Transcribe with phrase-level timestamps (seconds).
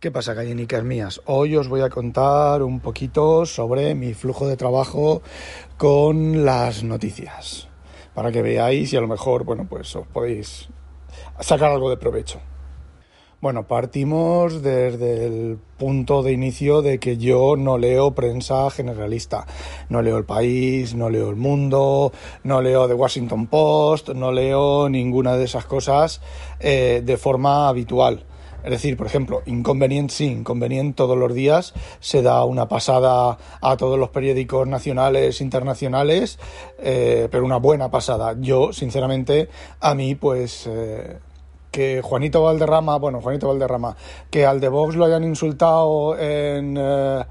[0.00, 1.20] ¿Qué pasa, gallinicas mías?
[1.24, 5.22] Hoy os voy a contar un poquito sobre mi flujo de trabajo
[5.76, 7.66] con las noticias,
[8.14, 10.68] para que veáis y a lo mejor, bueno, pues os podéis
[11.40, 12.38] sacar algo de provecho.
[13.40, 19.48] Bueno, partimos desde el punto de inicio de que yo no leo prensa generalista.
[19.88, 22.12] No leo El País, no leo El Mundo,
[22.44, 26.20] no leo The Washington Post, no leo ninguna de esas cosas
[26.60, 28.27] eh, de forma habitual.
[28.64, 33.76] Es decir, por ejemplo, Inconvenient sí, Inconvenient todos los días se da una pasada a
[33.76, 36.38] todos los periódicos nacionales, internacionales,
[36.78, 38.34] eh, pero una buena pasada.
[38.38, 39.48] Yo, sinceramente,
[39.80, 40.66] a mí, pues...
[40.66, 41.18] Eh,
[41.70, 43.94] que Juanito Valderrama, bueno, Juanito Valderrama,
[44.30, 46.76] que al de Vox lo hayan insultado en...
[46.78, 47.24] Eh,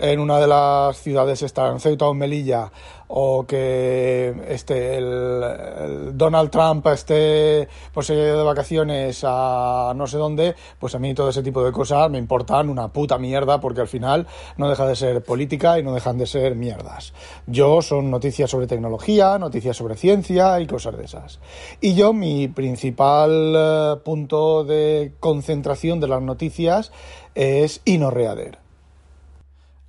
[0.00, 2.70] en una de las ciudades está en Ceuta o Melilla
[3.12, 7.68] o que este el, Donald Trump esté
[8.00, 12.08] seguir de vacaciones a no sé dónde, pues a mí todo ese tipo de cosas
[12.08, 15.92] me importan una puta mierda porque al final no deja de ser política y no
[15.92, 17.12] dejan de ser mierdas.
[17.46, 21.40] Yo son noticias sobre tecnología, noticias sobre ciencia y cosas de esas.
[21.80, 26.92] Y yo mi principal eh, punto de concentración de las noticias
[27.34, 28.59] es Inorreader.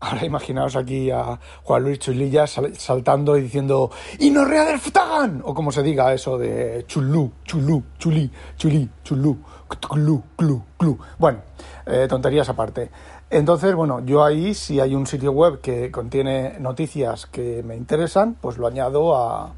[0.02, 5.44] Ahora imaginaos aquí a Juan Luis Chulilla saltando y diciendo ¡Inorrea del Futagan!
[5.46, 10.98] O como se diga eso de chulú, chulú, chulí, chulí, chulú, clu, clu, clu.
[11.20, 11.42] Bueno,
[11.86, 12.90] eh, tonterías aparte.
[13.30, 18.36] Entonces, bueno, yo ahí si hay un sitio web que contiene noticias que me interesan,
[18.42, 19.54] pues lo añado a,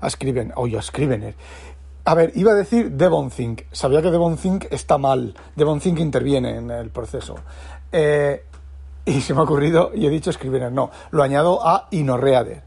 [0.00, 1.34] a Scriven, o yo a Scrivener.
[2.04, 3.62] A ver, iba a decir Devonthink.
[3.72, 5.34] Sabía que Devonthink está mal.
[5.56, 7.34] Devonthink interviene en el proceso.
[7.90, 8.44] Eh,
[9.06, 12.62] y se me ha ocurrido y he dicho escribir no, lo añado a Inorreader.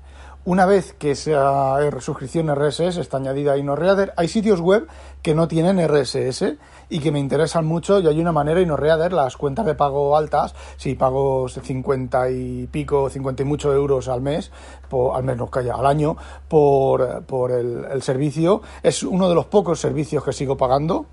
[0.45, 4.87] Una vez que esa suscripción RSS está añadida a Inorreader, hay sitios web
[5.21, 6.53] que no tienen RSS
[6.87, 10.55] y que me interesan mucho y hay una manera Inorreader, las cuentas de pago altas,
[10.77, 14.49] si pago 50 y pico, 50 y muchos euros al mes,
[14.87, 16.15] por, al menos calla, al año,
[16.47, 21.07] por, por el, el servicio, es uno de los pocos servicios que sigo pagando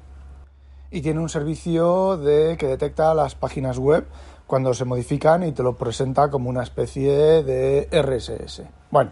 [0.93, 4.07] y tiene un servicio de que detecta las páginas web
[4.47, 8.63] cuando se modifican y te lo presenta como una especie de RSS.
[8.91, 9.11] Bueno,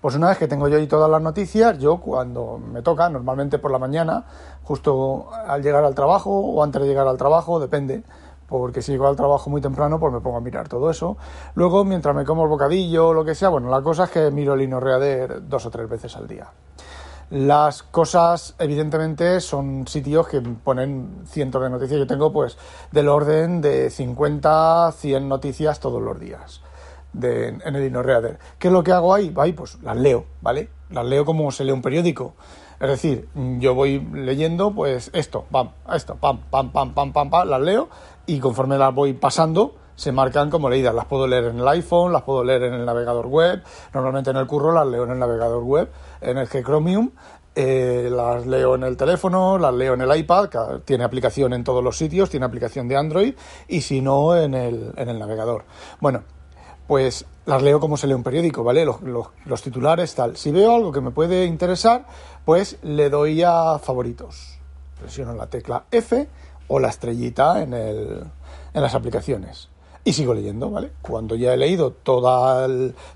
[0.00, 3.58] pues una vez que tengo yo ahí todas las noticias, yo cuando me toca, normalmente
[3.58, 4.24] por la mañana,
[4.64, 8.02] justo al llegar al trabajo o antes de llegar al trabajo, depende,
[8.48, 11.16] porque si llego al trabajo muy temprano, pues me pongo a mirar todo eso.
[11.54, 14.30] Luego, mientras me como el bocadillo o lo que sea, bueno, la cosa es que
[14.30, 16.48] miro el Inorreader dos o tres veces al día.
[17.32, 21.98] Las cosas, evidentemente, son sitios que ponen cientos de noticias.
[21.98, 22.58] Yo tengo, pues,
[22.90, 26.60] del orden de 50, 100 noticias todos los días
[27.14, 28.38] de, en el InnoReader.
[28.58, 29.32] ¿Qué es lo que hago ahí?
[29.38, 30.68] Ahí, pues, las leo, ¿vale?
[30.90, 32.34] Las leo como se lee un periódico.
[32.78, 37.48] Es decir, yo voy leyendo, pues, esto, pam, esto, pam, pam, pam, pam, pam, pam,
[37.48, 37.88] las leo
[38.26, 40.94] y conforme las voy pasando, se marcan como leídas.
[40.94, 43.62] Las puedo leer en el iPhone, las puedo leer en el navegador web.
[43.94, 47.10] Normalmente en el curro las leo en el navegador web, en el G Chromium.
[47.54, 51.64] Eh, las leo en el teléfono, las leo en el iPad, que tiene aplicación en
[51.64, 53.34] todos los sitios, tiene aplicación de Android,
[53.68, 55.64] y si no, en el, en el navegador.
[56.00, 56.22] Bueno,
[56.86, 58.86] pues las leo como se lee un periódico, ¿vale?
[58.86, 60.36] Los, los, los, titulares, tal.
[60.38, 62.06] Si veo algo que me puede interesar,
[62.46, 64.58] pues le doy a favoritos.
[64.98, 66.26] Presiono la tecla F
[66.68, 68.24] o la estrellita en, el,
[68.72, 69.71] en las aplicaciones
[70.04, 70.92] y sigo leyendo, ¿vale?
[71.02, 72.68] Cuando ya he leído todas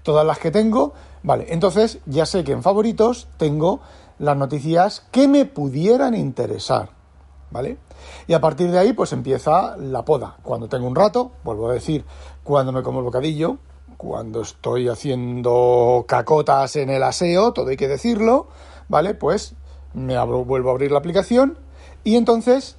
[0.04, 0.92] las que tengo,
[1.22, 3.80] vale, entonces ya sé que en favoritos tengo
[4.18, 6.90] las noticias que me pudieran interesar,
[7.50, 7.78] ¿vale?
[8.28, 10.36] Y a partir de ahí pues empieza la poda.
[10.42, 12.04] Cuando tengo un rato, vuelvo a decir,
[12.44, 13.58] cuando me como el bocadillo,
[13.96, 18.48] cuando estoy haciendo cacotas en el aseo, todo hay que decirlo,
[18.88, 19.14] ¿vale?
[19.14, 19.54] Pues
[19.94, 21.58] me abro, vuelvo a abrir la aplicación
[22.04, 22.76] y entonces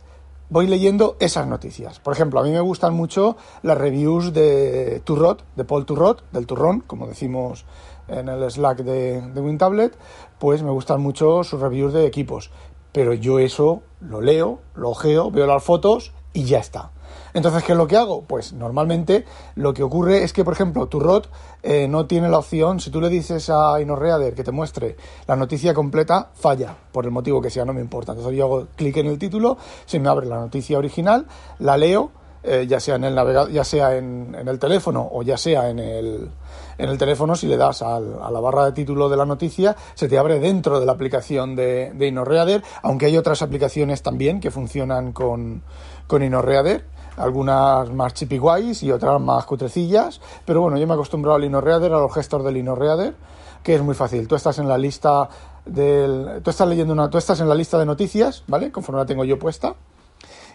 [0.50, 2.00] voy leyendo esas noticias.
[2.00, 6.48] Por ejemplo, a mí me gustan mucho las reviews de Turrot, de Paul Turrot, del
[6.48, 7.66] turrón, como decimos
[8.08, 9.98] en el Slack de, de WinTablet,
[10.40, 12.52] pues me gustan mucho sus reviews de equipos.
[12.92, 16.92] Pero yo eso lo leo, lo ojeo, veo las fotos y ya está.
[17.34, 18.24] Entonces, ¿qué es lo que hago?
[18.24, 19.26] Pues normalmente
[19.56, 21.28] lo que ocurre es que, por ejemplo, tu ROT
[21.64, 24.96] eh, no tiene la opción, si tú le dices a InnoReader que te muestre
[25.28, 28.14] la noticia completa, falla, por el motivo que sea, no me importa.
[28.14, 31.26] Entonces yo hago clic en el título, se me abre la noticia original,
[31.60, 32.12] la leo,
[32.44, 35.80] eh, ya sea en el navegador, ya sea en, el teléfono o ya sea en
[35.80, 36.30] el,
[36.78, 40.08] en el teléfono, si le das a la barra de título de la noticia, se
[40.08, 44.52] te abre dentro de la aplicación de, de InnoReader, aunque hay otras aplicaciones también que
[44.52, 45.64] funcionan con,
[46.08, 46.86] con InnoReader
[47.18, 51.94] algunas más chipiguays y otras más cutrecillas, pero bueno, yo me he acostumbrado al InnoReader,
[51.94, 53.16] a los gestores del InnoReader,
[53.64, 54.28] que es muy fácil.
[54.28, 55.28] Tú estás en la lista
[55.66, 58.72] del, tú estás leyendo una, tú estás en la lista de noticias, ¿vale?
[58.72, 59.76] Conforme la tengo yo puesta.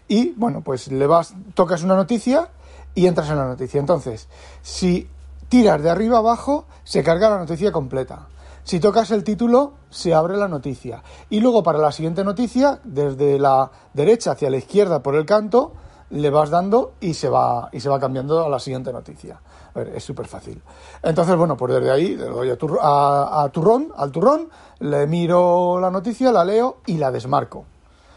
[0.09, 2.50] y bueno, pues le vas, tocas una noticia
[2.94, 3.81] y entras en la noticia.
[3.81, 4.29] Entonces,
[4.62, 5.08] si
[5.49, 8.29] tiras de arriba abajo, se carga la noticia completa.
[8.65, 11.03] Si tocas el título, se abre la noticia.
[11.29, 15.73] Y luego para la siguiente noticia, desde la derecha hacia la izquierda por el canto,
[16.12, 19.41] le vas dando y se va, y se va cambiando a la siguiente noticia.
[19.75, 20.62] A ver, es súper fácil.
[21.03, 24.49] Entonces, bueno, pues desde ahí le doy a, turrón, al turrón,
[24.81, 27.64] le miro la noticia, la leo y la desmarco.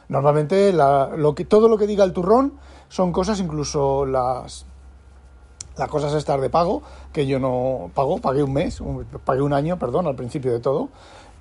[0.10, 2.54] Normalmente lo que, todo lo que diga el turrón
[2.90, 4.66] son cosas, incluso las,
[5.78, 6.84] las cosas estas de pago,
[7.14, 8.84] que yo no pago, pagué un mes,
[9.24, 10.90] pagué un año, perdón, al principio de todo.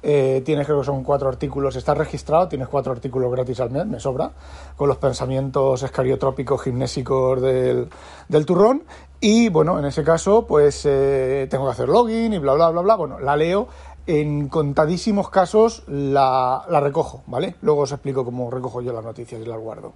[0.07, 3.87] Eh, tienes creo que son cuatro artículos, estás registrado, tienes cuatro artículos gratis al mes,
[3.87, 4.31] me sobra,
[4.77, 7.89] con los pensamientos escariotrópicos gimnésicos del,
[8.29, 8.83] del turrón.
[9.21, 12.83] Y bueno, en ese caso, pues eh, tengo que hacer login y bla, bla, bla,
[12.83, 12.97] bla.
[12.97, 13.67] Bueno, la leo.
[14.07, 17.55] En contadísimos casos la, recojo, ¿vale?
[17.63, 19.95] Luego os explico cómo recojo yo las noticias y las guardo.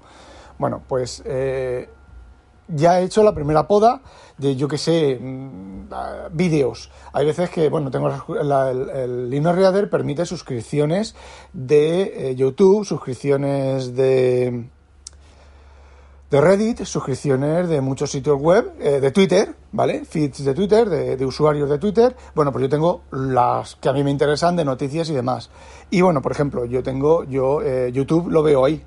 [0.59, 1.91] Bueno, pues eh,
[2.69, 4.03] ya he hecho la primera poda
[4.37, 5.89] de, yo que sé, mm,
[6.33, 6.91] vídeos.
[7.13, 11.15] Hay veces que, bueno, tengo el, el Reader permite suscripciones
[11.53, 14.69] de eh, YouTube, suscripciones de
[16.31, 20.05] de Reddit, suscripciones de muchos sitios web, eh, de Twitter, ¿vale?
[20.05, 22.15] Feeds de Twitter, de, usuarios de Twitter.
[22.35, 25.51] Bueno, pues yo tengo las que a mí me interesan de noticias y demás.
[25.91, 28.85] Y bueno, por ejemplo, yo tengo, yo eh, YouTube lo veo ahí,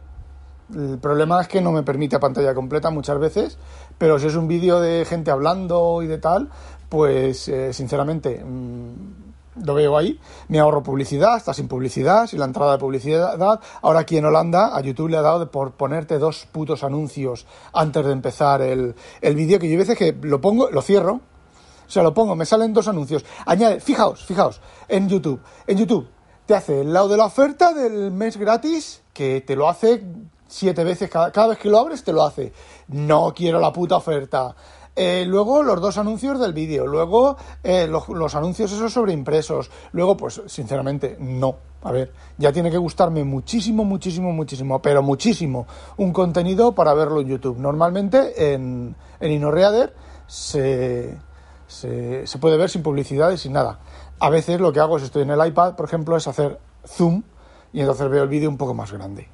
[0.76, 3.58] el problema es que no me permite pantalla completa muchas veces,
[3.98, 6.50] pero si es un vídeo de gente hablando y de tal,
[6.90, 10.20] pues eh, sinceramente mm, lo veo ahí.
[10.48, 13.60] Me ahorro publicidad, está sin publicidad, sin la entrada de publicidad.
[13.82, 18.06] Ahora aquí en Holanda a YouTube le ha dado por ponerte dos putos anuncios antes
[18.06, 21.22] de empezar el, el vídeo, que yo a veces que lo pongo, lo cierro,
[21.88, 23.26] o sea, lo pongo, me salen dos anuncios.
[23.46, 26.08] Añade, fijaos, fijaos, en YouTube, en YouTube
[26.46, 30.04] te hace el lado de la oferta del mes gratis, que te lo hace
[30.52, 32.54] siete veces, cada, cada, vez que lo abres te lo hace.
[32.90, 34.56] No quiero la puta oferta.
[34.94, 40.18] Eh, luego los dos anuncios del vídeo, luego eh, los, anuncios esos sobre impresos, luego
[40.18, 41.56] pues sinceramente no.
[41.84, 45.66] A ver, ya tiene que gustarme muchísimo, muchísimo, muchísimo, pero muchísimo
[45.98, 47.58] un contenido para verlo en YouTube.
[47.58, 49.96] Normalmente en, en InnoReader
[50.28, 51.18] se,
[51.68, 53.80] se, se puede ver sin publicidad y sin nada.
[54.20, 57.24] A veces lo que hago si estoy en el iPad, por ejemplo, es hacer zoom
[57.72, 59.30] y entonces veo el vídeo un poco más grande.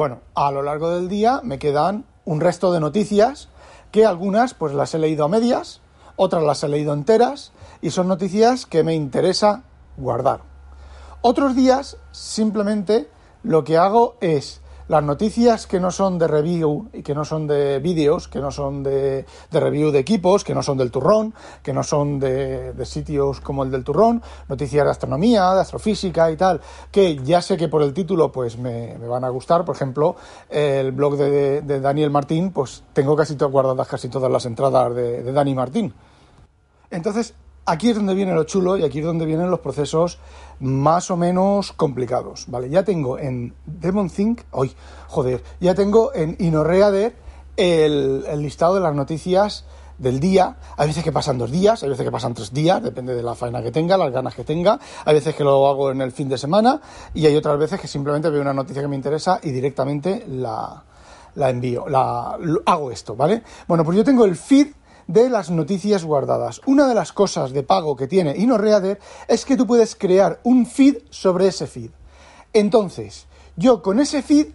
[0.00, 3.50] Bueno, a lo largo del día me quedan un resto de noticias
[3.92, 5.82] que algunas pues las he leído a medias,
[6.16, 7.52] otras las he leído enteras
[7.82, 9.62] y son noticias que me interesa
[9.98, 10.40] guardar.
[11.20, 13.10] Otros días simplemente
[13.42, 14.59] lo que hago es
[14.90, 18.50] las noticias que no son de review y que no son de vídeos, que no
[18.50, 21.32] son de, review de equipos, que no son del turrón,
[21.62, 26.36] que no son de, sitios como el del turrón, noticias de astronomía, de astrofísica y
[26.36, 26.60] tal,
[26.90, 29.64] que ya sé que por el título pues me, van a gustar.
[29.64, 30.16] Por ejemplo,
[30.48, 35.32] el blog de, Daniel Martín, pues tengo casi guardadas casi todas las entradas de, de
[35.32, 35.94] Dani Martín.
[36.90, 37.34] Entonces,
[37.66, 40.18] aquí es donde viene lo chulo y aquí es donde vienen los procesos
[40.58, 42.68] más o menos complicados, ¿vale?
[42.68, 44.72] Ya tengo en DemonThink, hoy,
[45.08, 47.14] joder, ya tengo en InnoReader
[47.56, 49.64] el, el listado de las noticias
[50.00, 50.56] del día.
[50.76, 53.34] Hay veces que pasan dos días, hay veces que pasan tres días, depende de la
[53.34, 54.80] faena que tenga, las ganas que tenga.
[55.04, 56.80] Hay veces que lo hago en el fin de semana
[57.14, 60.82] y hay otras veces que simplemente veo una noticia que me interesa y directamente la,
[61.34, 63.42] la envío, la, hago esto, ¿vale?
[63.68, 64.68] Bueno, pues yo tengo el feed
[65.06, 66.60] de las noticias guardadas.
[66.66, 68.98] Una de las cosas de pago que tiene InnoReader
[69.28, 71.90] es que tú puedes crear un feed sobre ese feed.
[72.52, 74.48] Entonces, yo con ese feed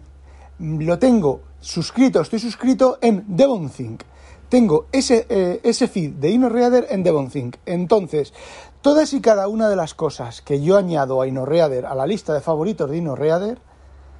[0.58, 4.02] lo tengo suscrito, estoy suscrito en DevonThink.
[4.48, 7.56] Tengo ese, eh, ese feed de InnoReader en DevonThink.
[7.66, 8.32] Entonces,
[8.80, 12.32] todas y cada una de las cosas que yo añado a InnoReader, a la lista
[12.32, 13.58] de favoritos de InnoReader,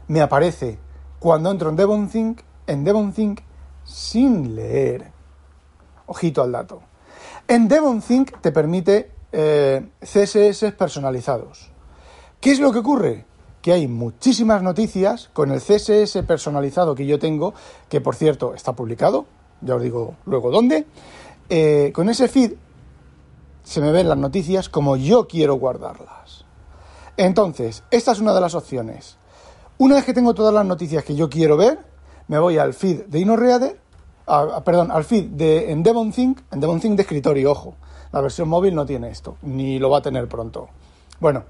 [0.08, 0.78] me aparece
[1.20, 3.40] cuando entro en DevonThink, en DevonThink
[3.84, 5.15] sin leer.
[6.06, 6.82] Ojito al dato.
[7.48, 11.70] En DevonThink te permite eh, CSS personalizados.
[12.40, 13.24] ¿Qué es lo que ocurre?
[13.62, 17.54] Que hay muchísimas noticias con el CSS personalizado que yo tengo,
[17.88, 19.26] que por cierto está publicado,
[19.60, 20.86] ya os digo luego dónde.
[21.48, 22.52] Eh, con ese feed
[23.62, 26.44] se me ven las noticias como yo quiero guardarlas.
[27.16, 29.16] Entonces, esta es una de las opciones.
[29.78, 31.78] Una vez que tengo todas las noticias que yo quiero ver,
[32.28, 33.80] me voy al feed de InnoReader
[34.64, 37.74] perdón, al feed de, en DevonThink, en DevonThink de escritorio, ojo,
[38.12, 40.68] la versión móvil no tiene esto, ni lo va a tener pronto.
[41.20, 41.44] Bueno,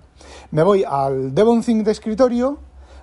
[0.51, 2.59] me voy al DevonThink de escritorio,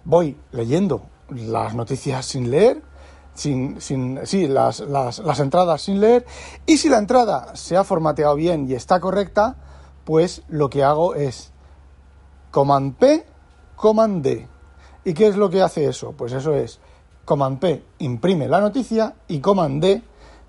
[0.05, 2.81] voy leyendo las noticias sin leer,
[3.33, 6.25] sin, sin, sí, las, las, las entradas sin leer,
[6.65, 9.55] y si la entrada se ha formateado bien y está correcta,
[10.03, 11.51] pues lo que hago es
[12.51, 13.25] Command P,
[13.75, 14.47] Command D.
[15.05, 16.13] ¿Y qué es lo que hace eso?
[16.13, 16.79] Pues eso es
[17.25, 20.01] Command P imprime la noticia y Command D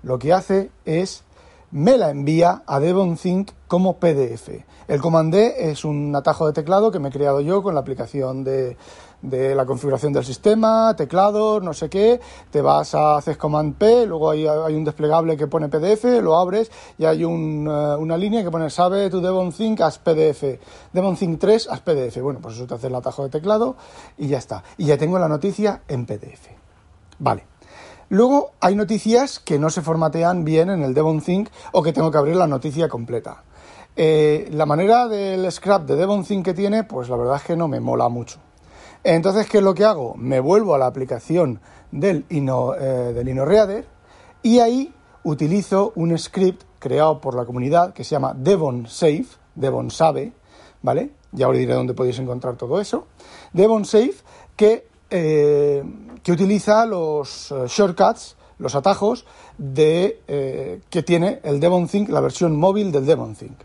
[0.03, 1.23] lo que hace es
[1.71, 4.49] me la envía a DevonThink como PDF.
[4.87, 7.81] El Command D es un atajo de teclado que me he creado yo con la
[7.81, 8.77] aplicación de,
[9.21, 12.19] de la configuración del sistema, teclados, no sé qué,
[12.51, 16.71] te vas a hacer Command P, luego hay, un desplegable que pone PDF, lo abres
[16.97, 20.59] y hay un, eh, una línea que pone sabe to DevonThink as PDF,
[20.93, 22.21] DevonThink 3 as PDF.
[22.21, 23.75] Bueno, pues eso te hace el atajo de teclado
[24.17, 24.63] y ya está.
[24.77, 26.64] Y ya tengo la noticia en PDF.
[27.19, 27.45] Vale.
[28.09, 32.17] Luego hay noticias que no se formatean bien en el DevonThink o que tengo que
[32.17, 33.43] abrir la noticia completa.
[33.95, 37.67] Eh, la manera del scrap de DevonThink que tiene, pues la verdad es que no
[37.67, 38.39] me mola mucho.
[39.03, 40.15] Entonces, ¿qué es lo que hago?
[40.15, 43.85] Me vuelvo a la aplicación del, Ino, eh, del InnoReader
[44.43, 44.93] y ahí
[45.23, 50.33] utilizo un script creado por la comunidad que se llama Devon Safe, Devon Sabe,
[50.81, 51.11] ¿vale?
[51.31, 53.07] Ya os diré dónde podéis encontrar todo eso.
[53.53, 54.15] Devon Safe
[54.55, 55.83] que, eh,
[56.23, 59.25] que utiliza los eh, shortcuts, los atajos
[59.57, 63.57] de, que tiene el DevonThink, la versión móvil del DevonThink.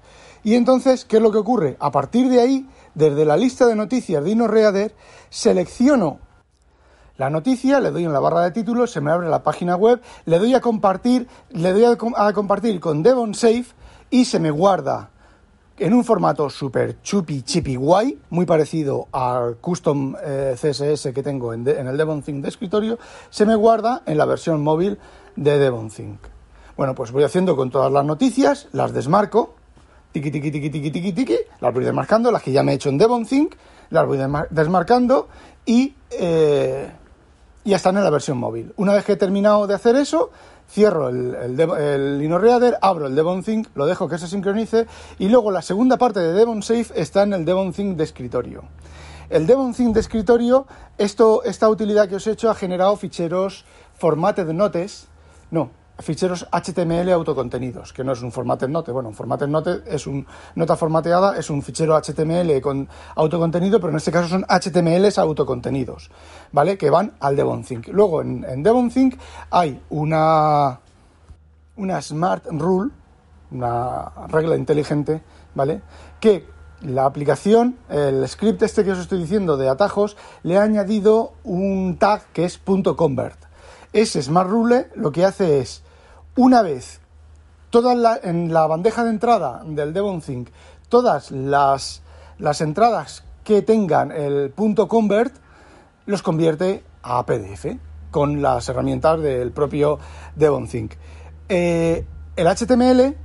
[0.42, 1.76] Y entonces, ¿qué es lo que ocurre?
[1.78, 4.94] A partir de ahí desde la lista de noticias de InnoReader,
[5.28, 6.18] selecciono
[7.20, 10.00] la noticia, le doy en la barra de títulos, se me abre la página web,
[10.24, 13.66] le doy a compartir, le doy a, compartir con Devon Safe
[14.08, 15.10] y se me guarda
[15.80, 21.54] en un formato super chupi chipi guay, muy parecido al custom eh, CSS que tengo
[21.54, 22.98] en, en el DevonThink de escritorio,
[23.30, 24.98] se me guarda en la versión móvil
[25.36, 26.18] de DevonThink.
[26.76, 29.54] Bueno, pues voy haciendo con todas las noticias, las desmarco,
[30.12, 32.90] tiki, tiki, tiki, tiki, tiki, tiki, las voy desmarcando, las que ya me he hecho
[32.90, 33.54] en DevonThink,
[33.88, 34.18] las voy
[34.50, 35.28] desmarcando
[35.64, 36.90] y eh,
[37.64, 38.74] ya están en la versión móvil.
[38.76, 40.30] Una vez que he terminado de hacer eso,
[40.70, 44.86] cierro el, el, InnoReader, abro el DevonThink, lo dejo que se sincronice
[45.18, 48.64] y luego la segunda parte de DevonSafe está en el DevonThink de escritorio.
[49.28, 50.66] El DevonThink de escritorio,
[50.98, 53.64] esto, esta utilidad que os he hecho ha generado ficheros
[53.96, 55.08] formated notes,
[55.50, 55.70] no,
[56.00, 58.92] ficheros HTML autocontenidos, que no es un formato note.
[58.92, 63.90] Bueno, un formato note es un nota formateada, es un fichero HTML con autocontenido, pero
[63.90, 66.10] en este caso son HTMLs autocontenidos,
[66.52, 66.76] ¿vale?
[66.78, 67.88] Que van al DevonThink.
[67.88, 69.16] Luego en, en DevonThink
[69.50, 70.80] hay una,
[71.76, 72.90] una Smart Rule,
[73.50, 75.22] una regla inteligente,
[75.54, 75.82] ¿vale?
[76.20, 76.46] Que
[76.82, 81.98] la aplicación, el script este que os estoy diciendo de atajos, le ha añadido un
[81.98, 82.58] tag que es
[82.96, 83.38] .convert.
[83.92, 85.82] Ese Smart Rule lo que hace es
[86.36, 87.00] una vez
[87.70, 90.48] todas en la bandeja de entrada del DevonThink,
[90.88, 92.02] todas las,
[92.38, 95.34] las entradas que tengan el punto convert,
[96.06, 97.66] los convierte a PDF
[98.10, 99.98] con las herramientas del propio
[100.34, 100.94] DevonThink.
[101.48, 102.04] Eh,
[102.36, 103.16] el HTML,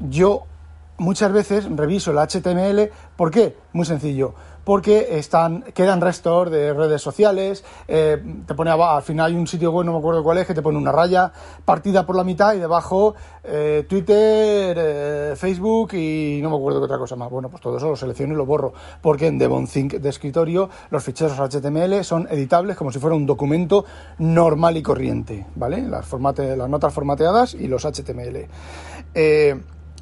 [0.00, 0.44] yo
[0.98, 3.56] muchas veces reviso el HTML, ¿por qué?
[3.72, 4.34] Muy sencillo
[4.64, 9.70] porque están, quedan restos de redes sociales, eh, te pone al final hay un sitio
[9.70, 11.32] web, no me acuerdo cuál es, que te pone una raya
[11.64, 16.86] partida por la mitad y debajo eh, Twitter, eh, Facebook y no me acuerdo qué
[16.86, 17.30] otra cosa más.
[17.30, 18.72] Bueno, pues todo eso lo selecciono y lo borro,
[19.02, 23.84] porque en DevonThink de escritorio los ficheros HTML son editables como si fuera un documento
[24.18, 25.82] normal y corriente, ¿vale?
[25.82, 28.48] Las, formate, las notas formateadas y los HTML.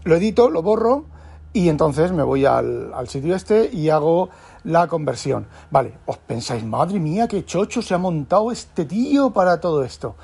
[0.04, 1.04] Lo edito, lo borro
[1.52, 4.30] y entonces me voy al, sitio este y hago
[4.64, 5.46] la conversión.
[5.70, 10.14] Vale, os pensáis, madre mía, qué chocho se ha montado este tío para todo esto.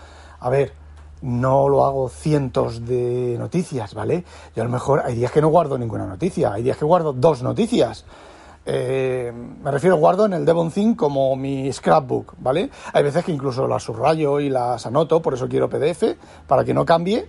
[0.40, 0.72] A ver,
[1.20, 4.24] no lo hago cientos de noticias, ¿vale?
[4.54, 7.12] Yo a lo mejor hay días que no guardo ninguna noticia, hay días que guardo
[7.12, 8.04] dos noticias.
[8.64, 9.32] Eh,
[9.62, 12.70] me refiero guardo en el DevonThink como mi scrapbook, ¿vale?
[12.92, 16.16] Hay veces que incluso las subrayo y las anoto, por eso quiero PDF,
[16.46, 17.28] para que no cambie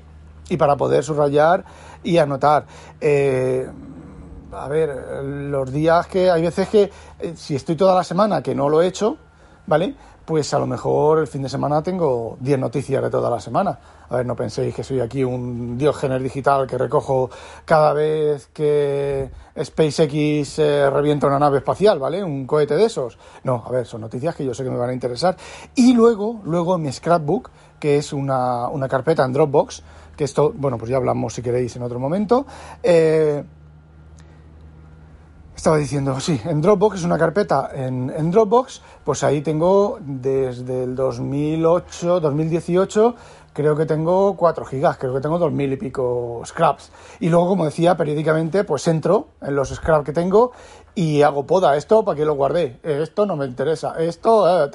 [0.49, 1.63] y para poder subrayar
[2.03, 2.65] y anotar.
[2.99, 3.67] Eh,
[4.51, 8.55] a ver, los días que hay veces que eh, si estoy toda la semana que
[8.55, 9.17] no lo he hecho,
[9.67, 9.95] ¿vale?
[10.25, 13.79] Pues a lo mejor el fin de semana tengo 10 noticias de toda la semana.
[14.09, 17.29] A ver, no penséis que soy aquí un diógenes digital que recojo
[17.65, 19.29] cada vez que
[19.59, 22.23] SpaceX eh, revienta una nave espacial, ¿vale?
[22.23, 23.17] Un cohete de esos.
[23.43, 25.35] No, a ver, son noticias que yo sé que me van a interesar.
[25.75, 29.83] Y luego, luego mi scrapbook, que es una, una carpeta en Dropbox,
[30.19, 32.45] que esto, bueno, pues ya hablamos si queréis en otro momento.
[32.83, 33.41] Eh,
[35.55, 40.95] estaba diciendo, sí, en Dropbox es una carpeta en, Dropbox, pues ahí tengo desde el
[40.95, 43.15] 2008, 2018,
[43.53, 46.91] creo que tengo 4 gigas, creo que tengo 2000 y pico scraps.
[47.21, 50.51] Y luego, como decía, periódicamente pues entro en los scraps que tengo
[50.95, 51.77] y hago poda.
[51.77, 52.77] Esto, ¿para que lo guardé?
[52.83, 53.95] Esto no me interesa.
[53.97, 54.69] Esto, eh,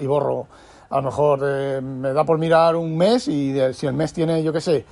[0.00, 0.46] y borro.
[0.90, 4.42] A lo mejor eh, me da por mirar un mes y si el mes tiene,
[4.42, 4.86] yo qué sé,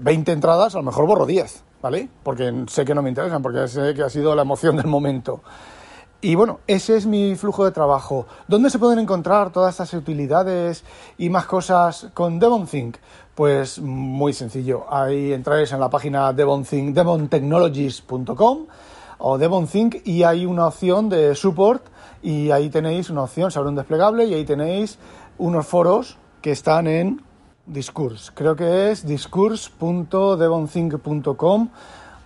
[0.00, 2.08] 20 eh, entradas, a lo mejor borro 10, ¿vale?
[2.22, 5.42] Porque sé que no me interesan, porque sé que ha sido la emoción del momento.
[6.24, 8.26] Y bueno, ese es mi flujo de trabajo.
[8.46, 10.84] ¿Dónde se pueden encontrar todas estas utilidades
[11.18, 12.98] y más cosas con DevonThink?
[13.34, 14.84] Pues muy sencillo.
[14.88, 18.66] Ahí entráis en la página DevonThink, devontechnologies.com
[19.18, 21.86] o DevonThink y hay una opción de support
[22.22, 24.98] y ahí tenéis una opción, se abre un desplegable y ahí tenéis
[25.38, 27.20] unos foros que están en
[27.66, 28.30] Discourse.
[28.34, 31.68] Creo que es discourse.devonthink.com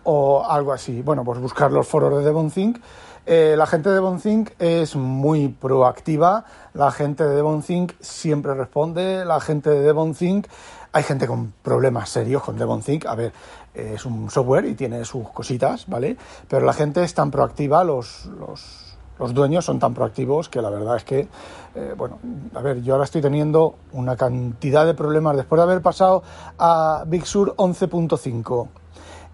[0.04, 1.02] o algo así.
[1.02, 2.78] Bueno, pues buscar los foros de DevonThink
[3.26, 6.44] eh, la gente de DevonThink es muy proactiva,
[6.74, 10.46] la gente de DevonThink siempre responde, la gente de DevonThink,
[10.92, 13.32] hay gente con problemas serios con DevonThink, a ver,
[13.74, 16.16] es un software y tiene sus cositas, ¿vale?
[16.48, 18.85] Pero la gente es tan proactiva, los, los,
[19.18, 21.28] dueños son tan proactivos que la verdad es que,
[21.74, 22.18] eh, bueno,
[22.54, 26.22] a ver, yo ahora estoy teniendo una cantidad de problemas después de haber pasado
[26.58, 28.68] a Big Sur 11.5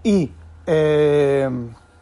[0.05, 0.33] y...
[0.65, 1.51] Eh,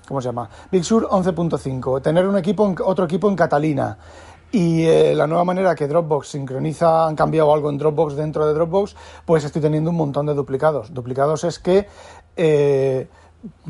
[0.07, 0.51] ¿cómo se llama?
[0.73, 3.97] Big Sur 11.5, tener un equipo, otro equipo en Catalina
[4.53, 8.53] y eh, la nueva manera que Dropbox sincroniza, han cambiado algo en Dropbox dentro de
[8.53, 10.93] Dropbox, pues estoy teniendo un montón de duplicados.
[10.93, 11.87] Duplicados es que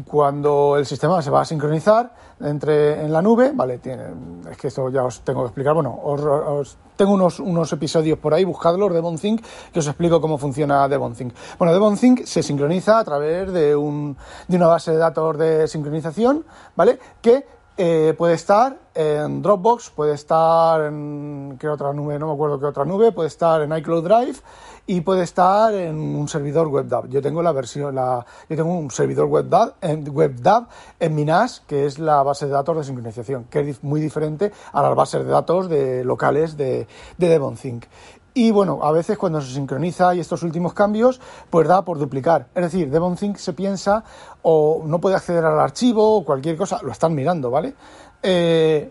[0.07, 4.05] cuando el sistema se va a sincronizar entre en la nube, vale, tiene,
[4.51, 8.35] es que esto ya os tengo que explicar, bueno, os, tengo unos, unos, episodios por
[8.35, 11.35] ahí, buscadlos de Bonthink, que os explico cómo funciona Devonthink.
[11.59, 14.17] Bueno, Devonthink se sincroniza a través de, un,
[14.49, 16.99] de una base de datos de sincronización, ¿vale?
[17.23, 17.47] Que
[17.83, 22.67] eh, puede estar en Dropbox, puede estar en qué otra nube, no me acuerdo qué
[22.67, 24.39] otra nube, puede estar en iCloud Drive
[24.87, 27.09] y puede estar en un servidor WebDAV.
[27.09, 30.67] Yo tengo la versión, la, yo tengo un servidor WebDAV en, WebDAV
[30.99, 34.53] en mi NAS, que es la base de datos de sincronización, que es muy diferente
[34.73, 37.87] a las bases de datos de locales de, de DevonThink.
[38.33, 41.21] Y bueno, a veces cuando se sincroniza y estos últimos cambios,
[41.51, 42.47] pues da por duplicar.
[42.55, 44.05] Es decir, DevonThink se piensa
[44.43, 47.75] o no puede acceder al archivo o cualquier cosa, lo están mirando, ¿vale?
[48.23, 48.91] Eh,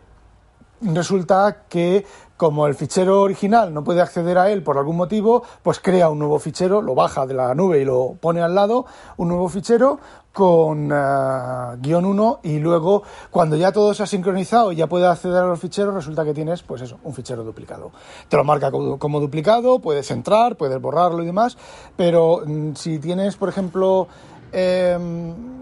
[0.81, 2.05] resulta que
[2.39, 6.19] como el fichero original no puede acceder a él por algún motivo, pues crea un
[6.19, 8.85] nuevo fichero, lo baja de la nube y lo pone al lado,
[9.17, 9.99] un nuevo fichero
[10.31, 15.05] con uh, guion 1 y luego cuando ya todo se ha sincronizado y ya puede
[15.05, 17.91] acceder a los ficheros, resulta que tienes pues eso, un fichero duplicado.
[18.29, 21.57] Te lo marca como, duplicado, puedes entrar, puedes borrarlo y demás,
[21.97, 24.07] pero mm, si tienes, por ejemplo,
[24.53, 25.58] em,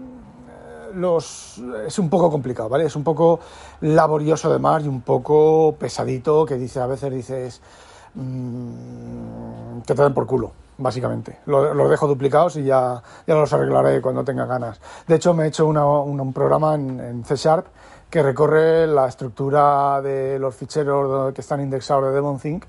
[0.94, 2.86] los es un poco complicado, ¿vale?
[2.86, 3.40] Es un poco
[3.80, 7.60] laborioso de más y un poco pesadito que dice a veces dices
[8.14, 11.40] mmm, que te den por culo, básicamente.
[11.46, 14.80] Los dejo duplicados y ya, ya los arreglaré cuando tenga ganas.
[15.06, 17.66] De hecho, me he hecho un, programa en, C Sharp
[18.10, 22.64] que recorre la estructura de los ficheros que están indexados de DevonThink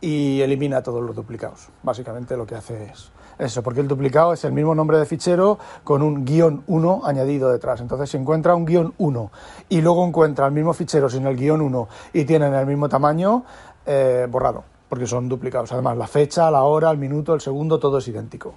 [0.00, 1.68] y elimina todos los duplicados.
[1.82, 5.58] Básicamente lo que hace es eso, porque el duplicado es el mismo nombre de fichero
[5.84, 7.80] con un guion 1 añadido detrás.
[7.80, 9.30] Entonces, si encuentra un guion 1
[9.68, 13.44] y luego encuentra el mismo fichero sin el guion 1 y tienen el mismo tamaño,
[13.84, 15.72] eh, borrado, porque son duplicados.
[15.72, 18.54] Además, la fecha, la hora, el minuto, el segundo, todo es idéntico.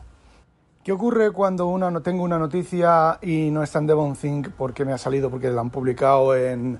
[0.84, 4.98] ¿Qué ocurre cuando una, tengo una noticia y no está en DevonThink porque me ha
[4.98, 6.80] salido, porque la han publicado en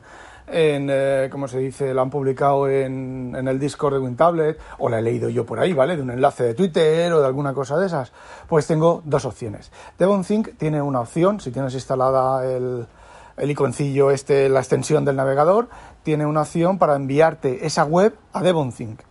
[0.52, 1.94] en, eh, ¿cómo se dice?
[1.94, 5.60] Lo han publicado en, en, el Discord de WinTablet o la he leído yo por
[5.60, 5.96] ahí, ¿vale?
[5.96, 8.12] De un enlace de Twitter o de alguna cosa de esas.
[8.48, 9.72] Pues tengo dos opciones.
[9.98, 12.88] DevonThink tiene una opción, si tienes instalada el,
[13.38, 15.70] el iconcillo este, la extensión del navegador,
[16.04, 19.02] tiene una opción para enviarte esa web a DevonThink.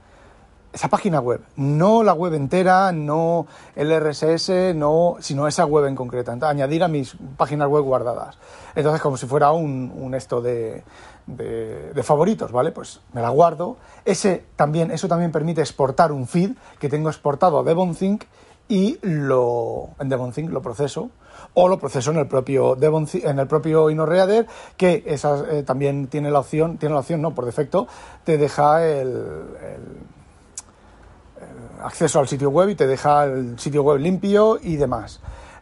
[0.78, 5.96] Esa página web, no la web entera, no el RSS, no, sino esa web en
[5.96, 6.30] concreta.
[6.48, 8.38] añadir a mis páginas web guardadas.
[8.76, 10.84] Entonces, como si fuera un, esto de,
[11.26, 12.70] de, favoritos, ¿vale?
[12.70, 13.76] Pues me la guardo.
[14.04, 18.22] Ese también, eso también permite exportar un feed que tengo exportado a DevonThink
[18.68, 21.10] y lo, en DevonThink lo proceso
[21.54, 26.30] o lo proceso en el propio en el propio InnoReader que esa, eh, también tiene
[26.30, 27.88] la opción, tiene la opción, no, por defecto,
[28.22, 29.42] te deja el,
[31.88, 35.20] acceso al sitio web y te deja el sitio web limpio y demás.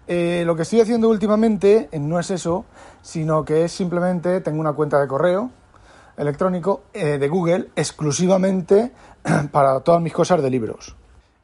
[0.09, 2.65] Eh, lo que estoy haciendo últimamente eh, no es eso,
[3.01, 5.51] sino que es simplemente tengo una cuenta de correo
[6.17, 8.93] electrónico eh, de Google exclusivamente
[9.53, 10.97] para todas mis cosas de libros.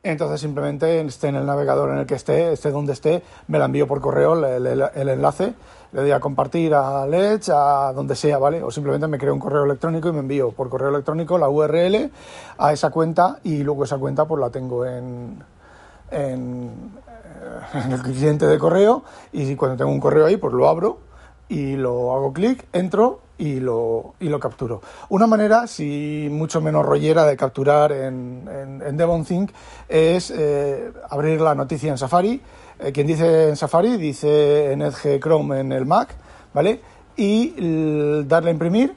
[0.04, 3.66] Entonces simplemente esté en el navegador en el que esté, esté donde esté, me la
[3.66, 5.54] envío por correo el, enlace,
[5.92, 8.64] le doy a compartir a Ledge, a donde sea, ¿vale?
[8.64, 12.10] O simplemente me creo un correo electrónico y me envío por correo electrónico la URL
[12.58, 15.38] a esa cuenta y luego esa cuenta pues la tengo en,
[16.10, 16.92] en,
[17.74, 20.98] en el cliente de correo y cuando tengo un correo ahí pues lo abro
[21.48, 24.80] y lo hago clic, entro y lo, y lo capturo.
[25.08, 29.50] Una manera, si mucho menos rollera, de capturar en, en, en DevonThink
[29.88, 32.40] es eh, abrir la noticia en Safari.
[32.78, 36.14] Eh, quien dice en Safari dice en Edge Chrome en el Mac,
[36.54, 36.80] ¿vale?
[37.16, 38.94] Y darle a imprimir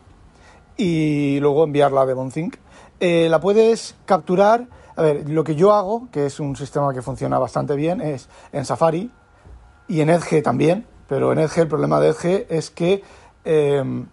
[0.78, 2.58] y luego enviarla a DevonThink.
[3.00, 4.68] Eh, la puedes capturar.
[4.96, 8.30] A ver, lo que yo hago, que es un sistema que funciona bastante bien, es
[8.54, 9.10] en Safari
[9.88, 13.02] y en Edge también, pero en Edge el problema de Edge es que
[13.44, 14.06] em,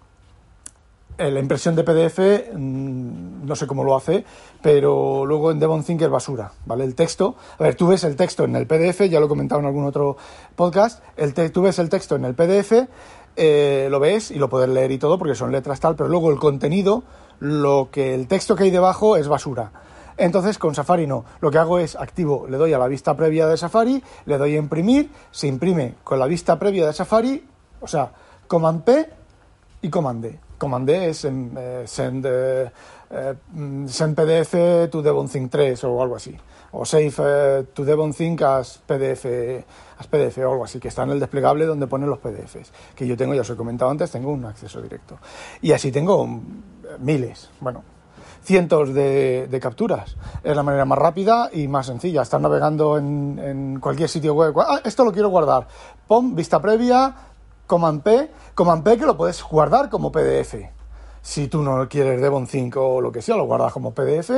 [1.31, 4.25] la impresión de PDF mm, no sé cómo lo hace,
[4.61, 6.85] pero luego en DevonThink es basura, ¿vale?
[6.85, 9.61] El texto, a ver, tú ves el texto en el PDF, ya lo he comentado
[9.61, 10.17] en algún otro
[10.57, 12.89] podcast, el tú ves el texto en el PDF,
[13.37, 16.31] eh, lo ves y lo puedes leer y todo porque son letras tal, pero luego
[16.31, 17.03] el contenido
[17.41, 19.73] lo que el texto que hay debajo es basura.
[20.17, 21.25] Entonces con Safari no.
[21.41, 24.55] Lo que hago es activo, le doy a la vista previa de Safari, le doy
[24.55, 27.45] a imprimir, se imprime con la vista previa de Safari,
[27.81, 28.13] o sea,
[28.47, 29.11] Command P
[29.81, 30.39] y Command D.
[30.63, 32.71] Command D es en, eh, send, eh,
[33.11, 33.35] eh,
[33.89, 36.39] send, PDF to Devonthink 3 o algo así.
[36.71, 39.27] O save to Devonthink as PDF,
[39.99, 42.71] as PDF o algo así, que está en el desplegable donde ponen los PDFs.
[42.95, 45.19] Que yo tengo, ya os he comentado antes, tengo un acceso directo.
[45.61, 46.29] Y así tengo
[47.01, 47.83] miles, bueno,
[48.45, 50.17] cientos de, capturas.
[50.45, 52.23] Es la manera más rápida y más sencilla.
[52.23, 54.55] Estar navegando en, cualquier sitio web.
[54.61, 55.67] Ah, esto lo quiero guardar.
[56.07, 57.32] Pon vista previa,
[57.67, 58.31] Command P.
[58.55, 60.55] Command P que lo puedes guardar como PDF.
[61.23, 64.31] Si tú no quieres Devon 5 o lo que sea, lo guardas como PDF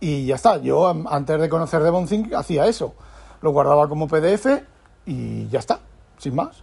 [0.00, 0.58] y ya está.
[0.58, 2.94] Yo antes de conocer Devon 5 hacía eso.
[3.40, 4.46] Lo guardaba como PDF
[5.06, 5.80] y ya está,
[6.18, 6.62] sin más.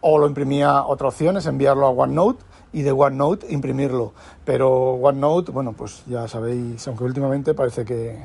[0.00, 4.12] O lo imprimía, otra opción es enviarlo a OneNote y de OneNote imprimirlo.
[4.44, 8.20] Pero OneNote, bueno, pues ya sabéis, aunque últimamente parece que,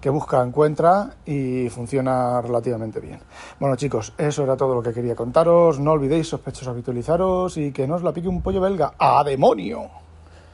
[0.00, 3.20] que busca, encuentra y funciona relativamente bien.
[3.58, 5.78] Bueno chicos, eso era todo lo que quería contaros.
[5.78, 8.94] No olvidéis sospechosos habitualizaros y que no os la pique un pollo belga.
[8.98, 10.09] ¡A demonio!